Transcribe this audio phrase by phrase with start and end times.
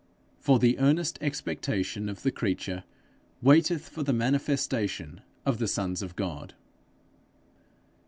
[0.39, 2.85] For the earnest expectation of the creature
[3.39, 6.55] waiteth for the manifestation of the sons of God!